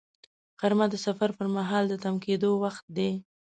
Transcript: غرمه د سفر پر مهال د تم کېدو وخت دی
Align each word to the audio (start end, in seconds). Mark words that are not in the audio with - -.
غرمه 0.59 0.85
د 0.91 0.95
سفر 1.05 1.29
پر 1.37 1.47
مهال 1.55 1.83
د 1.89 1.93
تم 2.03 2.15
کېدو 2.25 2.51
وخت 2.63 2.85
دی 2.97 3.11